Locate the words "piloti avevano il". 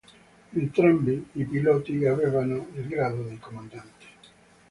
1.45-2.87